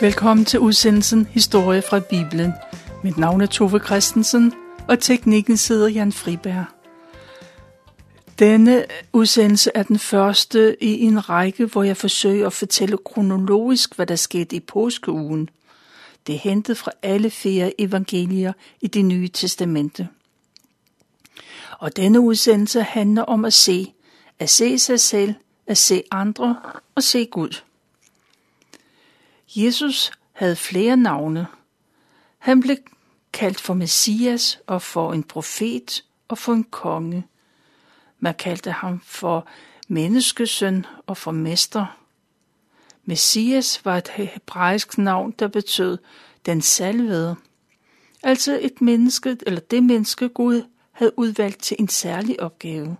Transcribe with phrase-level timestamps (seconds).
[0.00, 2.52] Velkommen til udsendelsen Historie fra Bibelen.
[3.04, 4.52] Mit navn er Tove Christensen,
[4.88, 6.64] og teknikken sidder Jan Friberg.
[8.38, 14.06] Denne udsendelse er den første i en række, hvor jeg forsøger at fortælle kronologisk, hvad
[14.06, 15.48] der skete i påskeugen.
[16.26, 20.08] Det er hentet fra alle fire evangelier i det nye testamente.
[21.78, 23.92] Og denne udsendelse handler om at se,
[24.38, 25.34] at se sig selv,
[25.66, 26.56] at se andre
[26.94, 27.60] og se Gud.
[29.56, 31.46] Jesus havde flere navne.
[32.38, 32.76] Han blev
[33.32, 37.26] kaldt for Messias og for en profet og for en konge.
[38.18, 39.46] Man kaldte ham for
[39.88, 41.86] menneskesøn og for mester.
[43.04, 45.98] Messias var et hebraisk navn, der betød
[46.46, 47.36] den salvede.
[48.22, 50.62] Altså et menneske, eller det menneske Gud
[50.92, 52.96] havde udvalgt til en særlig opgave.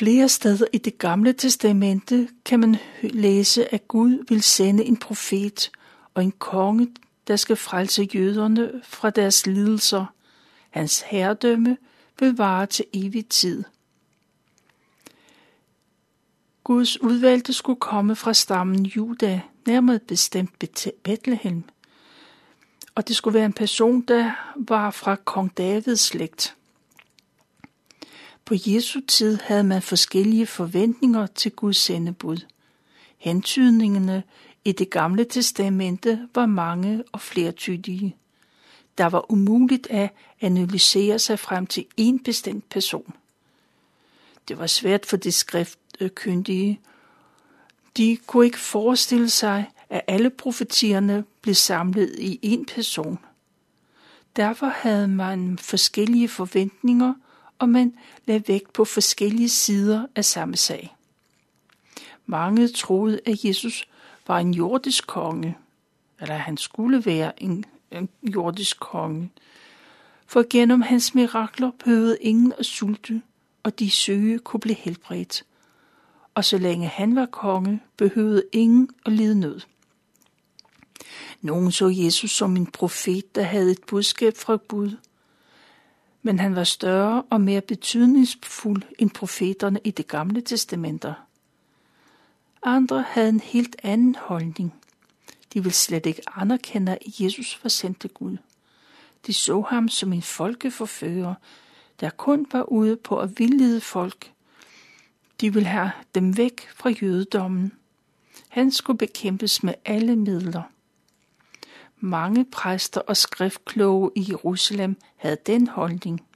[0.00, 5.70] Flere steder i det gamle testamente kan man læse, at Gud vil sende en profet
[6.14, 6.88] og en konge,
[7.26, 10.06] der skal frelse jøderne fra deres lidelser.
[10.70, 11.76] Hans herredømme
[12.20, 13.64] vil vare til evig tid.
[16.64, 20.64] Guds udvalgte skulle komme fra stammen Juda, nærmere bestemt
[21.02, 21.64] Bethlehem.
[22.94, 26.56] Og det skulle være en person, der var fra kong Davids slægt.
[28.44, 32.46] På Jesu tid havde man forskellige forventninger til Guds sendebud.
[33.18, 34.22] Hentydningerne
[34.64, 38.16] i det gamle testamente var mange og flertydige.
[38.98, 43.14] Der var umuligt at analysere sig frem til en bestemt person.
[44.48, 46.80] Det var svært for de skriftkyndige.
[47.96, 53.18] De kunne ikke forestille sig, at alle profetierne blev samlet i én person.
[54.36, 57.14] Derfor havde man forskellige forventninger–
[57.60, 57.94] og man
[58.26, 60.96] lagde vægt på forskellige sider af samme sag.
[62.26, 63.88] Mange troede, at Jesus
[64.26, 65.56] var en jordisk konge,
[66.20, 69.30] eller at han skulle være en, en jordisk konge.
[70.26, 73.22] For gennem hans mirakler behøvede ingen at sulte,
[73.62, 75.44] og de syge kunne blive helbredt.
[76.34, 79.60] Og så længe han var konge, behøvede ingen at lide nød.
[81.40, 84.96] Nogen så Jesus som en profet, der havde et budskab fra Gud–
[86.22, 91.14] men han var større og mere betydningsfuld end profeterne i det gamle testamenter.
[92.62, 94.74] Andre havde en helt anden holdning.
[95.54, 98.36] De ville slet ikke anerkende, at Jesus var sendt til Gud.
[99.26, 101.34] De så ham som en folkeforfører,
[102.00, 104.32] der kun var ude på at vildlede folk.
[105.40, 107.72] De ville have dem væk fra jødedommen.
[108.48, 110.62] Han skulle bekæmpes med alle midler.
[112.00, 116.26] Mange præster og skriftkloge i Jerusalem havde den holdning.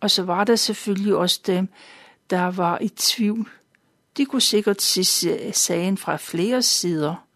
[0.00, 1.68] Og så var der selvfølgelig også dem,
[2.30, 3.50] der var i tvivl.
[4.16, 5.04] De kunne sikkert se
[5.52, 7.26] sagen fra flere sider.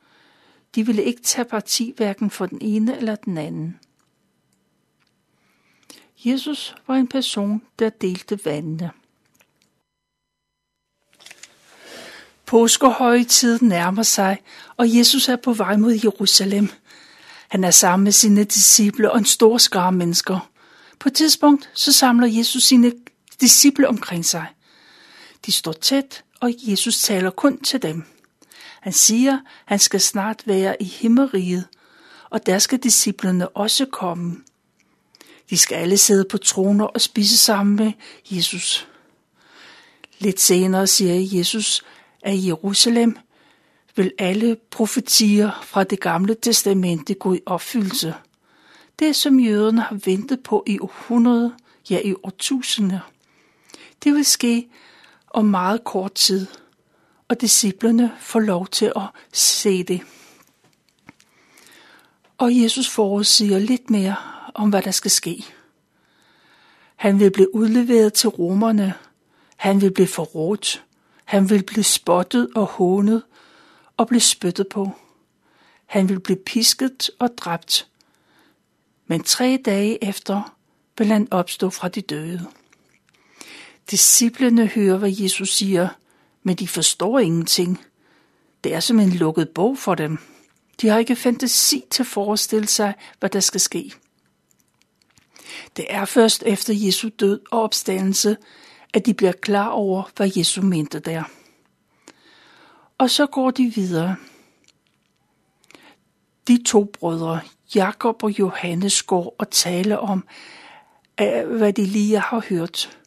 [0.75, 3.81] De ville ikke tage parti hverken for den ene eller den anden.
[6.25, 8.91] Jesus var en person, der delte vandene.
[12.47, 14.39] Påskehøjtiden nærmer sig,
[14.77, 16.69] og Jesus er på vej mod Jerusalem–
[17.49, 20.51] han er sammen med sine disciple og en stor skare mennesker.
[20.99, 22.93] På et tidspunkt så samler Jesus sine
[23.41, 24.47] disciple omkring sig.
[25.47, 28.05] De står tæt, og Jesus taler kun til dem.
[28.81, 31.65] Han siger, han skal snart være i himmeriget,
[32.31, 34.37] og der skal disciplene også komme.
[35.51, 37.93] De skal alle sidde på troner og spise sammen med
[38.31, 38.89] Jesus.
[40.19, 41.83] Lidt senere siger Jesus,
[42.23, 43.17] at i Jerusalem
[43.99, 48.15] vil alle profetier fra det gamle testamente gå i opfyldelse.
[48.99, 51.55] Det, som jøderne har ventet på i århundrede,
[51.91, 53.01] ja i årtusinder.
[54.05, 54.69] Det vil ske
[55.31, 56.47] om meget kort tid,
[57.29, 60.01] og disciplerne får lov til at se det.
[62.39, 64.17] Og Jesus forudsiger lidt mere
[64.55, 65.45] om, hvad der skal ske.
[66.97, 68.95] Han vil blive udleveret til romerne.
[69.57, 70.85] Han vil blive forrådt.
[71.25, 73.23] Han vil blive spottet og hånet
[73.99, 74.91] og blev spyttet på.
[75.87, 77.89] Han ville blive pisket og dræbt.
[79.07, 80.57] Men tre dage efter
[80.99, 82.47] vil han opstå fra de døde.
[83.91, 85.89] Disciplene hører, hvad Jesus siger,
[86.43, 87.85] men de forstår ingenting.
[88.65, 90.19] Det er som en lukket bog for dem.
[90.81, 93.93] De har ikke fantasi til at forestille sig, hvad der skal ske.
[95.77, 98.37] Det er først efter Jesu død og opstandelse,
[98.95, 101.23] at de bliver klar over, hvad Jesus mente der.
[102.99, 104.17] Og så går de videre.
[106.49, 107.41] De to brødre,
[107.75, 110.25] Jakob og Johannes, går og taler om,
[111.21, 112.99] øh, hvad de lige har hørt.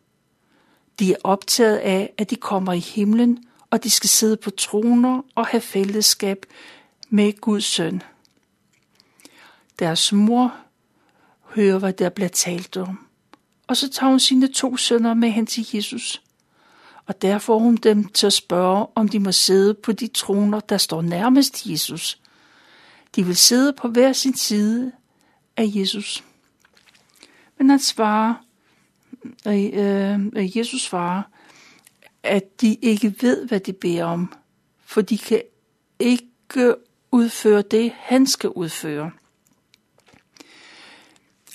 [1.00, 5.22] De er optaget af, at de kommer i himlen og de skal sidde på troner
[5.36, 6.46] og have fællesskab
[7.10, 8.02] med Guds søn.
[9.80, 10.56] Deres mor
[11.44, 13.08] hører, hvad der bliver talt om,
[13.68, 16.22] og så tager hun sine to sønner med hen til Jesus.
[17.12, 20.60] Og der får hun dem til at spørge, om de må sidde på de troner,
[20.60, 22.22] der står nærmest Jesus.
[23.16, 24.92] De vil sidde på hver sin side
[25.58, 26.24] af Jesus.
[27.58, 28.34] Men han svarer,
[29.48, 31.24] øh, øh, Jesus svarer,
[32.24, 34.34] at de ikke ved, hvad de beder om,
[34.86, 35.42] for de kan
[36.00, 36.76] ikke
[37.12, 39.12] udføre det, han skal udføre.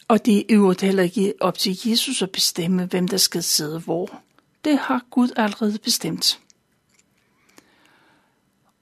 [0.09, 3.81] Og det er øvrigt heller ikke op til Jesus at bestemme, hvem der skal sidde
[3.81, 4.26] hvor.
[4.67, 6.41] Det har Gud allerede bestemt.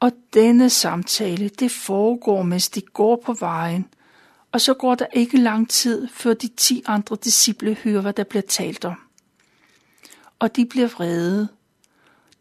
[0.01, 3.87] Og denne samtale, det foregår, mens de går på vejen,
[4.53, 8.25] og så går der ikke lang tid, før de ti andre disciple hører, hvad der
[8.25, 8.95] bliver talt om.
[10.39, 11.49] Og de bliver vrede.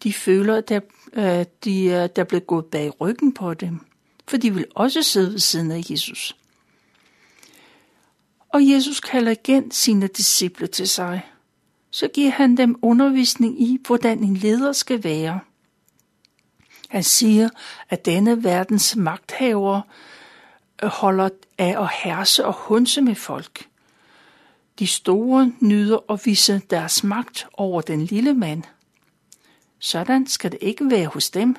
[0.03, 0.79] De føler, at der,
[1.13, 3.79] øh, de, øh, der er blevet gået bag ryggen på dem,
[4.27, 6.35] for de vil også sidde ved siden af Jesus.
[8.49, 11.32] Og Jesus kalder igen sine disciple til sig.
[11.93, 15.39] Så giver han dem undervisning i, hvordan en leder skal være.
[16.89, 17.49] Han siger,
[17.89, 19.81] at denne verdens magthaver
[20.83, 23.67] øh, holder af at herse og hunse med folk.
[24.79, 28.63] De store nyder at vise deres magt over den lille mand.
[29.79, 31.55] Sådan skal det ikke være hos dem.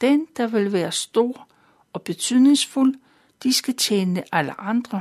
[0.00, 1.48] Den, der vil være stor
[1.92, 2.94] og betydningsfuld,
[3.42, 5.00] de skal tjene alle andre.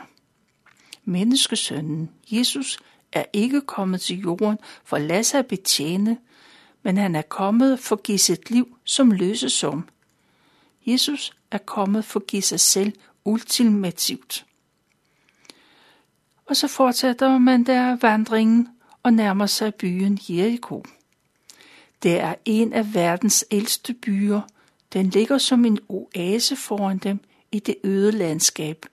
[1.06, 2.80] Menneskesønnen, Jesus,
[3.14, 6.18] er ikke kommet til jorden for at lade sig betjene,
[6.84, 9.90] men han er kommet for at give sit liv som løsesum.
[10.86, 12.94] Jesus er kommet for at give sig selv
[13.26, 14.46] ultimativt.
[16.46, 18.68] Og så fortsætter man der vandringen
[19.04, 20.84] og nærmer sig byen Jericho.
[22.04, 24.42] Det er en af verdens ældste byer.
[24.94, 27.20] Den ligger som en oase foran dem
[27.52, 28.86] i det øde landskab.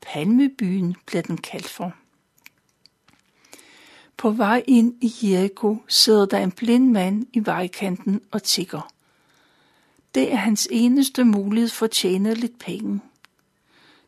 [0.00, 1.94] Palmebyen bliver den kaldt for.
[4.20, 8.92] På vej ind i Jericho sidder der en blind mand i vejkanten og tigger.
[10.14, 13.00] Det er hans eneste mulighed for at tjene lidt penge.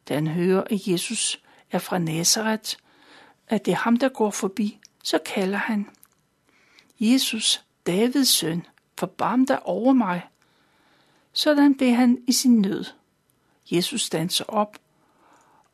[0.09, 2.75] Da han hører, at Jesus er fra Nazareth,
[3.49, 5.89] at det er ham, der går forbi, så kalder han,
[7.01, 8.67] Jesus, Davids søn,
[8.99, 10.23] forbarm dig over mig.
[11.33, 12.85] Sådan blev han i sin nød.
[13.71, 14.79] Jesus danser op,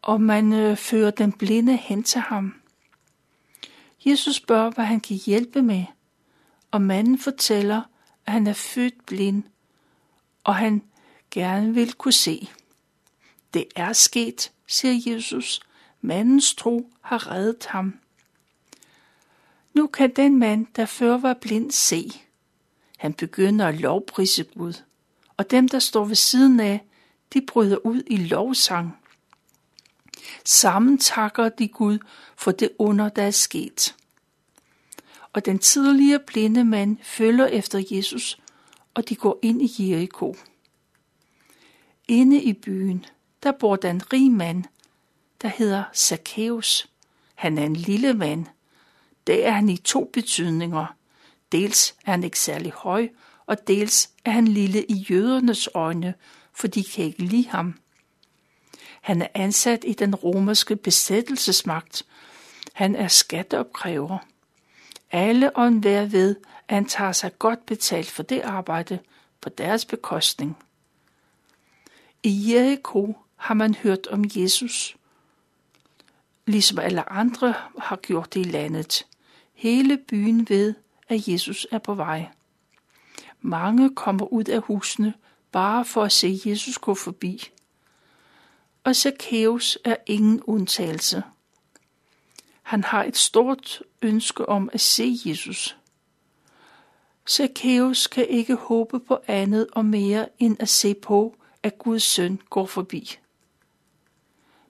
[0.03, 2.55] og man øh, fører den blinde hen til ham.
[4.07, 5.85] Jesus spørger, hvad han kan hjælpe med,
[6.71, 7.83] og manden fortæller,
[8.27, 9.43] at han er født blind,
[10.45, 10.83] og han
[11.31, 12.49] gerne vil kunne se.
[13.55, 15.61] Det er sket, siger Jesus.
[16.01, 17.95] Mandens tro har reddet ham.
[19.75, 22.11] Nu kan den mand, der før var blind, se.
[22.99, 24.83] Han begynder at lovprise Gud,
[25.37, 26.85] og dem, der står ved siden af,
[27.33, 28.98] de bryder ud i lovsang.
[30.45, 31.99] Sammen takker de Gud
[32.37, 33.95] for det under, der er sket.
[35.33, 38.39] Og den tidligere blinde mand følger efter Jesus,
[38.95, 40.37] og de går ind i Jericho.
[42.09, 43.05] Inde i byen,
[43.43, 44.65] der bor der en rig mand,
[45.43, 46.91] der hedder Zacchaeus.
[47.35, 48.47] Han er en lille mand.
[49.27, 50.87] Det er han i to betydninger.
[51.53, 53.09] Dels er han ikke særlig høj,
[53.47, 56.15] og dels er han lille i jødernes øjne,
[56.53, 57.75] for de kan ikke lide ham.
[59.09, 62.07] Han er ansat i den romerske besættelsesmagt.
[62.73, 64.19] Han er skatteopkræver.
[65.11, 66.37] Alle og enhver ved,
[66.69, 68.99] at han tager sig godt betalt for det arbejde
[69.41, 70.57] på deres bekostning.
[72.23, 74.97] I Jericho har man hørt om Jesus,
[76.47, 79.07] ligesom alle andre har gjort det i landet.
[79.55, 80.75] Hele byen ved,
[81.09, 82.29] at Jesus er på vej.
[83.41, 85.15] Mange kommer ud af husene
[85.53, 87.51] bare for at se Jesus gå forbi.
[88.85, 91.23] Og Zacchaeus er ingen undtagelse.
[92.63, 95.77] Han har et stort ønske om at se Jesus.
[97.29, 102.41] Zacchaeus kan ikke håbe på andet og mere end at se på, at Guds søn
[102.51, 103.19] går forbi.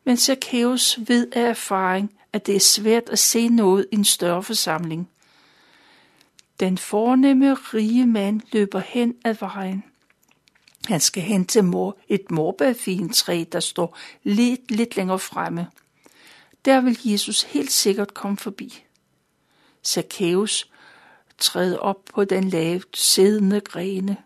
[0.05, 4.43] Men Zacchaeus ved af erfaring, at det er svært at se noget i en større
[4.43, 5.11] forsamling.
[6.61, 9.85] Den fornemme rige mand løber hen ad vejen.
[10.89, 15.67] Han skal hen til mor, et morbærfintræ, der står lidt, lidt længere fremme.
[16.65, 18.85] Der vil Jesus helt sikkert komme forbi.
[19.85, 20.71] Zacchaeus
[21.39, 24.17] træder op på den lavt siddende grene,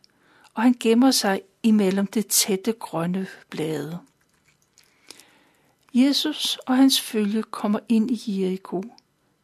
[0.54, 3.98] og han gemmer sig imellem det tætte grønne blade.
[5.94, 8.82] Jesus og hans følge kommer ind i Jericho.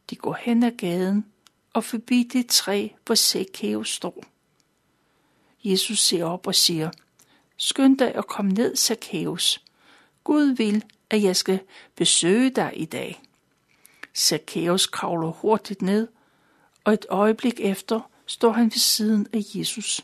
[0.09, 1.25] De går hen ad gaden
[1.73, 4.23] og forbi det træ, hvor Zacchaeus står.
[5.63, 6.91] Jesus ser op og siger,
[7.61, 9.63] Skynd dig og kom ned, Zacchaeus.
[10.23, 11.59] Gud vil, at jeg skal
[11.95, 13.21] besøge dig i dag.
[14.15, 16.07] Zacchaeus kravler hurtigt ned,
[16.83, 20.01] og et øjeblik efter står han ved siden af Jesus.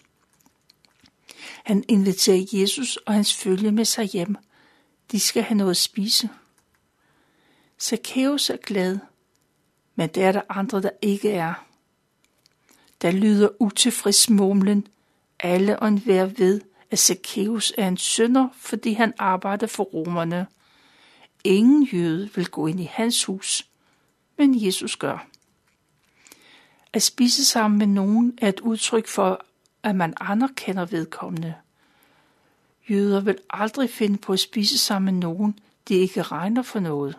[1.64, 4.36] Han inviterer Jesus og hans følge med sig hjem.
[5.12, 6.30] De skal have noget at spise.
[7.80, 9.00] Zacchaeus er glad,
[9.96, 11.54] men det er der andre, der ikke er.
[13.02, 14.88] Der lyder utilfreds mumlen.
[15.40, 20.48] Alle og enhver ved, at Zacchaeus er en sønder, fordi han arbejder for romerne.
[21.44, 23.68] Ingen jøde vil gå ind i hans hus,
[24.38, 25.28] men Jesus gør.
[26.94, 29.46] At spise sammen med nogen er et udtryk for,
[29.84, 31.56] at man anerkender vedkommende.
[32.90, 37.18] Jøder vil aldrig finde på at spise sammen med nogen, de ikke regner for noget.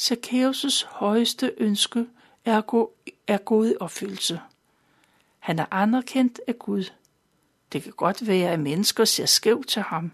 [0.00, 2.06] Zacchaeus' højeste ønske
[2.44, 2.92] er, gå,
[3.26, 4.40] er gået i opfyldelse.
[5.38, 6.84] Han er anerkendt af Gud.
[7.72, 10.12] Det kan godt være, at mennesker ser skævt til ham,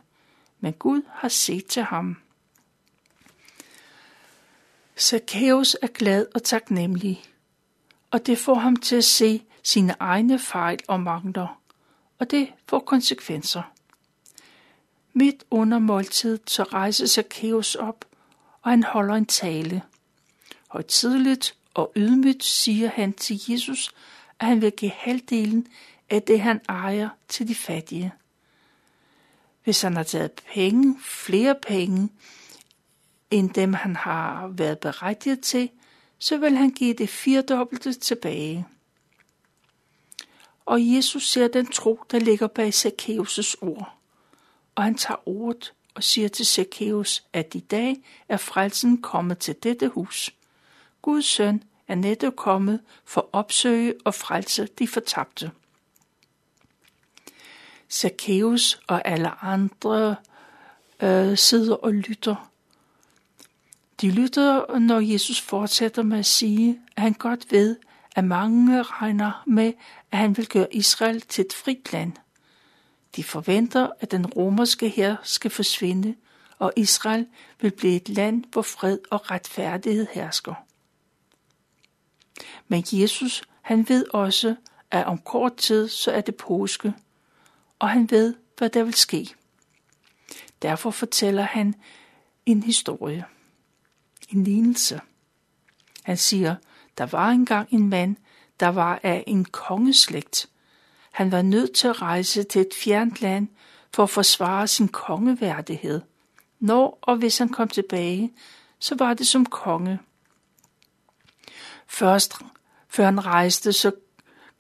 [0.61, 2.17] men Gud har set til ham.
[4.99, 7.25] Zacchaeus er glad og taknemmelig,
[8.11, 11.61] og det får ham til at se sine egne fejl og mangler,
[12.19, 13.63] og det får konsekvenser.
[15.13, 18.05] Midt under måltidet så rejser Zacchaeus op,
[18.63, 19.83] og han holder en tale.
[20.69, 23.91] Højtidligt og ydmygt siger han til Jesus,
[24.41, 25.67] at han vil give halvdelen
[26.15, 28.13] af det, han ejer til de fattige.
[29.65, 32.09] Hvis han har taget penge, flere penge,
[33.31, 35.71] end dem han har været berettiget til,
[36.19, 38.67] så vil han give det firedobbelte tilbage.
[40.67, 43.99] Og Jesus ser den tro, der ligger bag Zacchaeus' ord.
[44.75, 47.97] Og han tager ordet og siger til Zacchaeus, at i dag
[48.29, 50.35] er frelsen kommet til dette hus.
[51.03, 55.51] Guds søn er netop kommet for at opsøge og frelse de fortabte.
[57.95, 60.17] Zacchaeus og alle andre
[61.03, 62.51] øh, sidder og lytter.
[64.01, 67.77] De lytter, når Jesus fortsætter med at sige, at han godt ved,
[68.17, 69.73] at mange regner med,
[70.11, 72.13] at han vil gøre Israel til et frit land.
[73.17, 76.15] De forventer, at den romerske her skal forsvinde,
[76.59, 77.27] og Israel
[77.61, 80.55] vil blive et land, hvor fred og retfærdighed hersker.
[82.69, 84.55] Men Jesus, han ved også,
[84.91, 86.95] at om kort tid, så er det påske,
[87.85, 89.35] og han ved, hvad der vil ske.
[90.63, 91.75] Derfor fortæller han
[92.47, 93.25] en historie,
[94.29, 95.01] en lignelse.
[96.03, 96.57] Han siger,
[96.99, 98.17] der var engang en mand,
[98.61, 100.49] der var af en kongeslægt.
[101.13, 103.49] Han var nødt til at rejse til et fjernt land
[103.95, 106.01] for at forsvare sin kongeværdighed.
[106.61, 108.33] Når og hvis han kom tilbage,
[108.79, 109.99] så var det som konge.
[111.87, 112.35] Først,
[112.89, 113.93] før han rejste, så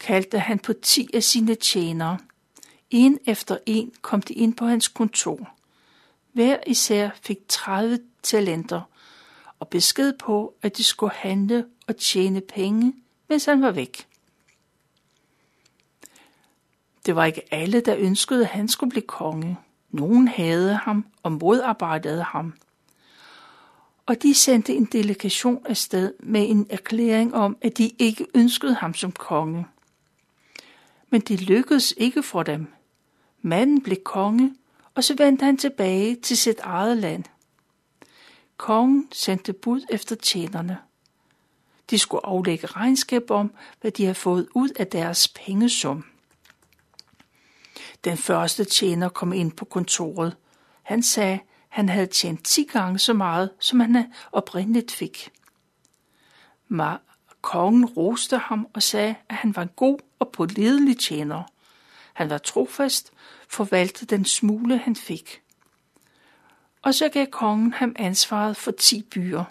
[0.00, 2.19] kaldte han på ti af sine tjenere.
[2.91, 5.55] En efter en kom de ind på hans kontor.
[6.33, 8.81] Hver især fik 30 talenter
[9.61, 12.95] og besked på, at de skulle handle og tjene penge,
[13.29, 14.07] mens han var væk.
[17.07, 19.59] Det var ikke alle, der ønskede, at han skulle blive konge.
[19.91, 22.55] Nogen havde ham og modarbejdede ham.
[24.07, 28.95] Og de sendte en delegation afsted med en erklæring om, at de ikke ønskede ham
[28.95, 29.67] som konge.
[31.14, 32.73] Men det lykkedes ikke for dem.
[33.42, 34.54] Manden blev konge,
[34.94, 37.25] og så vendte han tilbage til sit eget land.
[38.56, 40.78] Kongen sendte bud efter tjenerne.
[41.90, 46.04] De skulle aflægge regnskab om, hvad de havde fået ud af deres pengesum.
[48.04, 50.37] Den første tjener kom ind på kontoret.
[50.83, 55.30] Han sagde, han havde tjent 10 gange så meget, som han oprindeligt fik.
[56.68, 56.97] Ma
[57.40, 61.43] kongen roste ham og sagde, at han var en god og pålidelig tjener.
[62.12, 63.12] Han var trofast,
[63.49, 65.43] forvaltede den smule, han fik.
[66.83, 69.45] Og så gav kongen ham ansvaret for ti byer.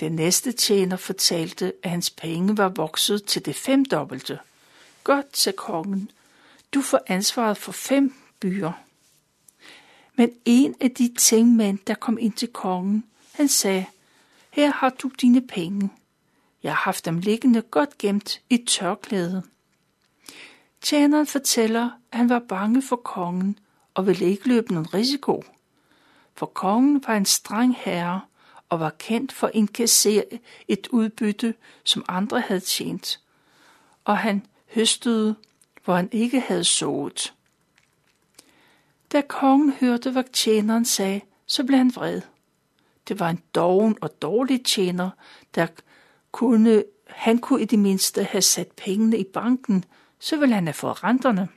[0.00, 4.38] Den næste tjener fortalte, at hans penge var vokset til det femdobbelte.
[5.04, 6.10] Godt, sagde kongen.
[6.74, 8.72] Du får ansvaret for fem byer.
[10.14, 13.86] Men en af de tingmænd, der kom ind til kongen, han sagde,
[14.50, 15.90] her har du dine penge.
[16.64, 19.42] Jeg har haft dem liggende godt gemt i tørklæde.
[20.80, 23.58] Tjeneren fortæller, at han var bange for kongen
[23.94, 25.44] og ville ikke løbe nogen risiko.
[26.34, 28.20] For kongen var en streng herre
[28.68, 30.24] og var kendt for at inkassere
[30.68, 31.54] et udbytte,
[31.84, 33.20] som andre havde tjent.
[34.04, 35.34] Og han høstede,
[35.84, 37.34] hvor han ikke havde sået.
[39.12, 42.20] Da kongen hørte, hvad tjeneren sagde, så blev han vred.
[43.08, 45.10] Det var en doven og dårlig tjener,
[45.54, 45.66] der
[46.34, 49.84] kunne, han kunne i det mindste have sat pengene i banken,
[50.18, 51.48] så ville han have fået renterne.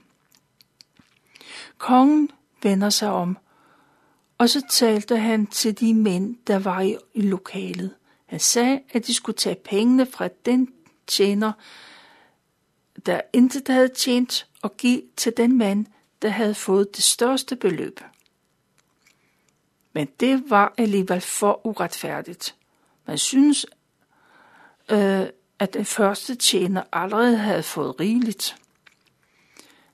[1.77, 2.31] Kongen
[2.63, 3.37] vender sig om,
[4.37, 6.81] og så talte han til de mænd, der var
[7.13, 7.95] i lokalet.
[8.25, 10.73] Han sagde, at de skulle tage pengene fra den
[11.07, 11.51] tjener,
[13.05, 15.85] der intet havde tjent, og give til den mand,
[16.21, 17.99] der havde fået det største beløb.
[19.93, 22.55] Men det var alligevel for uretfærdigt.
[23.07, 23.65] Man synes,
[24.91, 25.27] øh,
[25.59, 28.55] at den første tjener allerede havde fået rigeligt.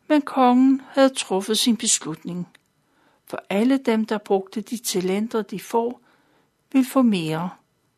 [0.07, 2.47] Men kongen havde truffet sin beslutning,
[3.25, 6.01] for alle dem, der brugte de talenter, de får,
[6.71, 7.49] vil få mere.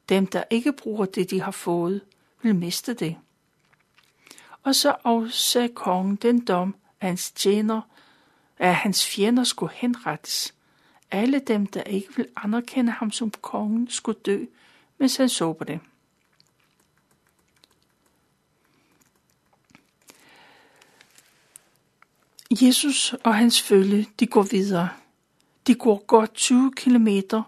[0.09, 2.01] Dem, der ikke bruger det, de har fået,
[2.41, 3.15] vil miste det.
[4.63, 7.81] Og så afsagde kongen den dom, at hans tjener,
[8.57, 10.53] at hans fjender skulle henrettes.
[11.11, 14.45] Alle dem, der ikke vil anerkende ham som kongen, skulle dø,
[14.97, 15.79] mens han så på det.
[22.61, 24.89] Jesus og hans følge, de går videre.
[25.67, 27.43] De går godt 20 kilometer,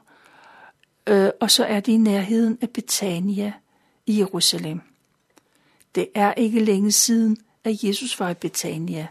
[1.07, 3.53] øh, og så er de i nærheden af Betania
[4.05, 4.81] i Jerusalem.
[5.95, 9.07] Det er ikke længe siden, at Jesus var i Betania.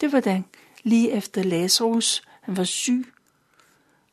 [0.00, 0.42] Det var da
[0.82, 3.12] lige efter Lazarus, han var syg,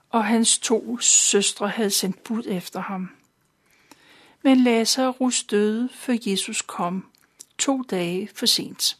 [0.09, 3.09] og hans to søstre havde sendt bud efter ham.
[4.43, 7.05] Men Lazarus døde, før Jesus kom,
[7.57, 8.97] to dage for sent.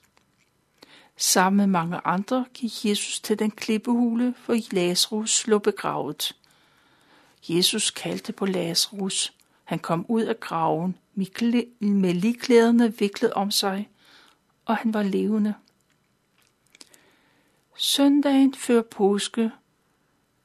[1.18, 6.36] Sammen med mange andre gik Jesus til den klippehule, hvor Lazarus lå begravet.
[7.50, 9.34] Jesus kaldte på Lazarus.
[9.64, 13.90] Han kom ud af graven med ligklæderne viklet om sig,
[14.66, 15.54] og han var levende.
[17.78, 19.52] Søndagen før påske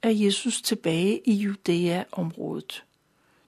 [0.02, 2.84] er Jesus tilbage i Judæa-området.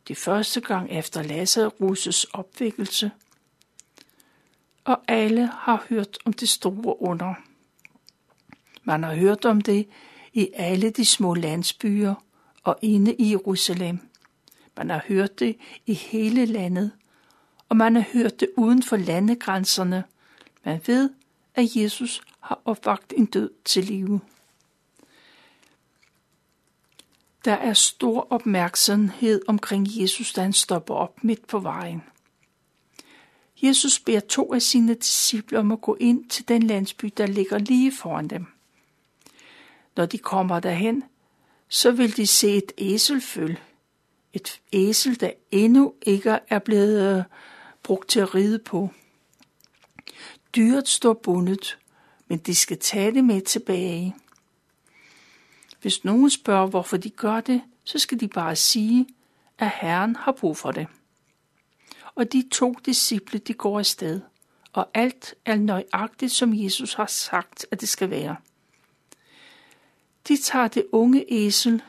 [0.08, 3.10] Det første gang efter Lazarus' opvækkelse–
[4.84, 7.34] og alle har hørt om det store under.
[8.84, 9.88] Man har hørt om det
[10.32, 12.14] i alle de små landsbyer
[12.62, 13.98] og inde i Jerusalem.
[14.76, 16.92] Man har hørt det i hele landet,
[17.68, 20.04] og man har hørt det uden for landegrænserne.
[20.64, 21.10] Man ved,
[21.54, 24.20] at Jesus har opvagt en død til live.
[27.44, 32.02] Der er stor opmærksomhed omkring Jesus, da han stopper op midt på vejen.
[33.62, 37.58] Jesus beder to af sine disciple om at gå ind til den landsby, der ligger
[37.58, 38.46] lige foran dem.
[39.96, 41.04] Når de kommer derhen,
[41.68, 43.58] så vil de se et æselføl.
[44.32, 47.24] Et æsel, der endnu ikke er blevet øh,
[47.82, 48.90] brugt til at ride på.
[50.56, 51.78] Dyret står bundet,
[52.28, 54.16] men de skal tage det med tilbage.
[55.80, 59.06] Hvis nogen spørger, hvorfor de gør det, så skal de bare sige,
[59.58, 60.86] at Herren har brug for det
[62.14, 64.20] og de to disciple de går afsted,
[64.72, 68.36] og alt er nøjagtigt, som Jesus har sagt, at det skal være.
[70.28, 71.82] De tager det unge æsel,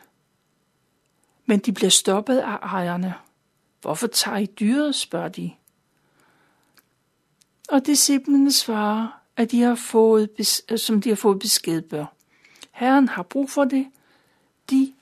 [1.46, 3.14] men de bliver stoppet af ejerne.
[3.82, 5.52] Hvorfor tager I dyret, spørger de.
[7.70, 9.08] Og disciplene svarer,
[9.38, 12.06] at de har fået, som de har fået besked bør.
[12.72, 13.88] Herren har brug for det.
[14.70, 14.94] De,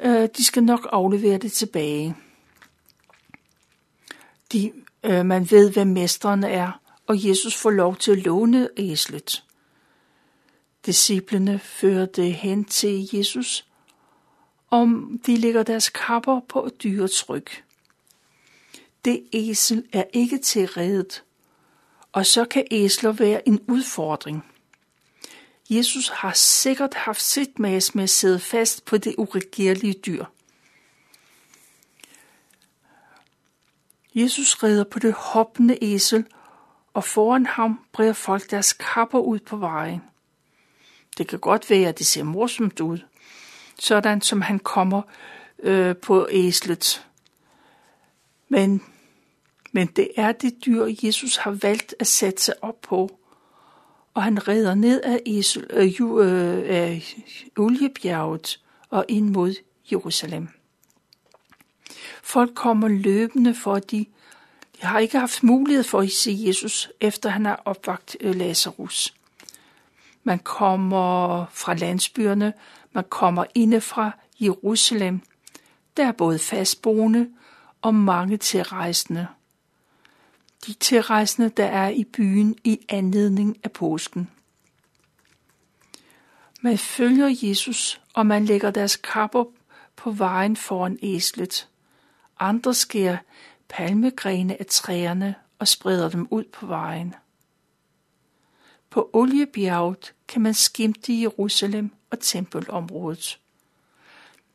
[0.00, 2.16] øh, de skal nok aflevere det tilbage
[4.54, 4.72] fordi
[5.04, 9.44] øh, man ved, hvem mesteren er, og Jesus får lov til at låne æslet.
[10.86, 13.66] Disciplene fører det hen til Jesus,
[14.70, 17.46] om de lægger deres kapper på dyrets ryg.
[19.04, 21.22] Det æsel er ikke til reddet,
[22.12, 24.44] og så kan æsler være en udfordring.
[25.70, 30.24] Jesus har sikkert haft sit mas med at sidde fast på det uregerlige dyr.
[34.14, 36.24] Jesus rider på det hoppende æsel,
[36.94, 40.02] og foran ham breder folk deres kapper ud på vejen.
[41.18, 42.98] Det kan godt være, at det ser morsomt ud,
[43.78, 45.02] sådan som han kommer
[45.62, 47.06] øh, på æslet.
[48.48, 48.82] Men,
[49.72, 53.18] men det er det dyr, Jesus har valgt at sætte sig op på,
[54.14, 57.16] og han rider ned af, æsel, øh, øh, af
[57.56, 59.54] oliebjerget og ind mod
[59.92, 60.48] Jerusalem.
[62.22, 64.06] Folk kommer løbende, for de,
[64.80, 69.14] de har ikke haft mulighed for at se Jesus, efter han har opvagt øh, Lazarus.
[70.24, 72.52] Man kommer fra landsbyerne,
[72.92, 75.20] man kommer inde fra Jerusalem.
[75.96, 77.28] Der er både fastboende
[77.82, 79.26] og mange tilrejsende.
[80.66, 84.30] De tilrejsende, der er i byen i anledning af påsken.
[86.60, 89.44] Man følger Jesus, og man lægger deres kapper
[89.96, 91.68] på vejen foran æslet.
[92.38, 93.16] Andre skærer
[93.68, 97.14] palmegrene af træerne og spreder dem ud på vejen.
[98.90, 103.40] På Oliebjerget kan man skimte Jerusalem og tempelområdet.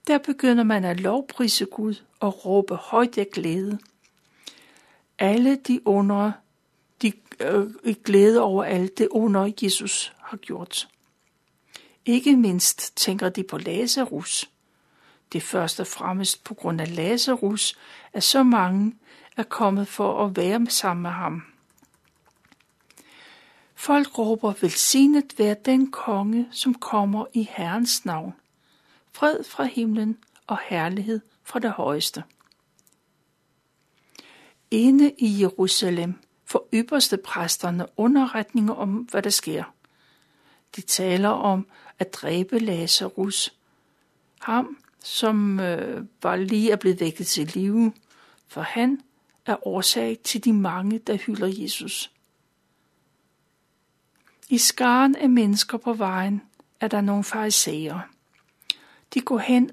[0.08, 3.80] Der begynder man at lovprise Gud og råbe højt af glæde.
[5.20, 6.32] Alle de under,
[7.02, 10.88] de øh, glæde over alt det under Jesus har gjort.
[12.06, 14.50] Ikke mindst tænker de på Lazarus.
[15.32, 17.78] Det først og fremmest på grund af Lazarus,
[18.13, 18.96] at så mange
[19.38, 21.44] er kommet for at være sammen med ham.
[23.76, 28.34] Folk råber velsignet være den konge, som kommer i Herrens navn.
[29.12, 32.24] Fred fra himlen og herlighed fra det højeste.
[34.72, 36.13] Inde i Jerusalem
[36.46, 39.63] får ypperste præsterne underretninger om, hvad der sker.
[40.76, 41.68] De taler om
[42.00, 43.54] at dræbe Lazarus,
[44.39, 47.94] ham som øh, var lige er blevet vækket til live,
[48.48, 49.02] for han
[49.46, 52.12] er årsag til de mange, der hylder Jesus.
[54.50, 56.42] I skaren af mennesker på vejen
[56.80, 58.00] er der nogle fariserer.
[59.14, 59.72] De går hen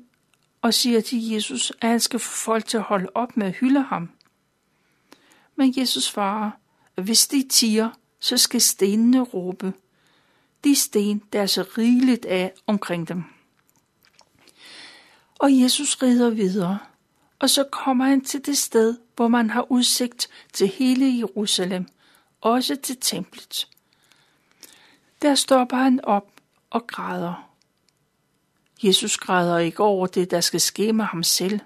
[0.62, 3.53] og siger til Jesus, at han skal få folk til at holde op med at
[3.53, 4.11] hylde ham.
[5.57, 6.51] Men Jesus svarer,
[6.97, 9.73] at hvis de tiger, så skal stenene råbe.
[10.65, 13.25] De sten, der er så rigeligt af omkring dem.
[15.38, 16.79] Og Jesus rider videre,
[17.38, 21.87] og så kommer han til det sted, hvor man har udsigt til hele Jerusalem,
[22.40, 23.68] også til templet.
[25.22, 26.31] Der stopper han op
[26.70, 27.51] og græder.
[28.83, 31.61] Jesus græder ikke over det, der skal ske med ham selv,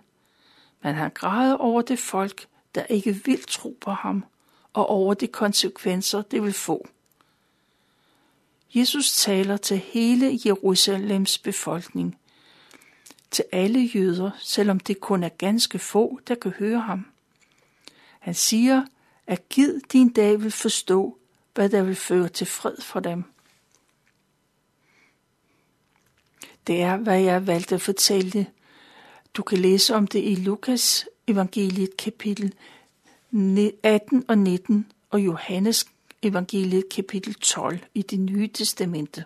[0.83, 4.25] men han græder over det folk, der ikke vil tro på ham,
[4.73, 6.89] og over de konsekvenser, det vil få.
[8.75, 12.20] Jesus taler til hele Jerusalems befolkning,
[13.31, 17.07] til alle jøder, selvom det kun er ganske få, der kan høre ham.
[18.21, 18.85] Han siger,
[19.27, 21.19] at giv din dag vil forstå,
[21.55, 23.25] hvad der vil føre til fred for dem.
[26.67, 28.47] Det er, hvad jeg valgte at fortælle.
[29.35, 32.55] Du kan læse om det i Lukas evangeliet kapitel
[33.83, 35.87] 18 og 19 og Johannes
[36.23, 39.25] evangeliet kapitel 12 i det nye testamente.